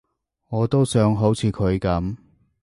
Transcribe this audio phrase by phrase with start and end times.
[0.49, 2.17] 我都想好似佢噉